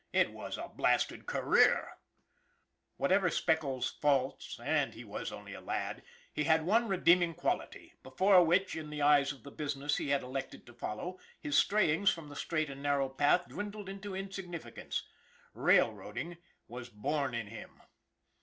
It 0.13 0.31
was 0.33 0.57
a 0.57 0.67
blasted 0.67 1.27
career! 1.27 1.89
Whatever 2.97 3.29
Speckles' 3.29 3.91
faults, 3.99 4.59
and 4.59 4.95
he 4.95 5.03
was 5.03 5.31
only 5.31 5.53
a 5.53 5.61
lad, 5.61 6.01
he 6.33 6.45
had 6.45 6.65
one 6.65 6.87
redeeming 6.87 7.35
quality, 7.35 7.93
before 8.01 8.43
which, 8.43 8.75
in 8.75 8.89
the 8.89 9.03
eyes 9.03 9.31
of 9.31 9.43
the 9.43 9.51
business 9.51 9.97
he 9.97 10.09
had 10.09 10.23
elected 10.23 10.65
to 10.65 10.73
follow, 10.73 11.19
his 11.39 11.55
strayings 11.55 12.09
from 12.09 12.29
the 12.29 12.35
straight 12.35 12.71
and 12.71 12.81
narrow 12.81 13.09
path 13.09 13.47
dwindled 13.47 13.87
into 13.89 14.15
insignificance 14.15 15.07
railroading 15.53 16.37
was 16.67 16.89
born 16.89 17.35
in 17.35 17.45
him. 17.45 17.79